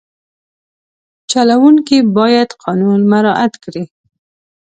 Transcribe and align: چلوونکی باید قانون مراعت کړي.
چلوونکی 1.31 1.97
باید 2.17 2.49
قانون 2.63 2.99
مراعت 3.11 3.53
کړي. 3.63 3.83